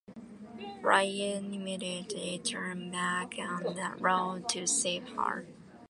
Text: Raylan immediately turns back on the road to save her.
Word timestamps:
Raylan 0.81 1.53
immediately 1.53 2.41
turns 2.43 2.91
back 2.91 3.35
on 3.37 3.61
the 3.75 3.93
road 3.99 4.49
to 4.49 4.65
save 4.65 5.07
her. 5.09 5.45